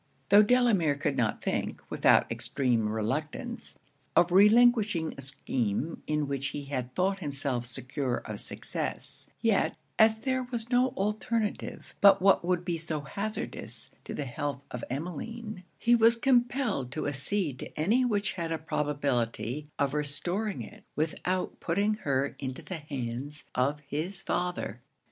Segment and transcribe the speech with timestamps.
[0.29, 3.77] Tho' Delamere could not think, without extreme reluctance,
[4.15, 10.17] of relinquishing a scheme in which he had thought himself secure of success; yet, as
[10.17, 15.65] there was no alternative but what would be so hazardous to the health of Emmeline,
[15.77, 21.59] he was compelled to accede to any which had a probability of restoring it without
[21.59, 24.81] putting her into the hands of his father.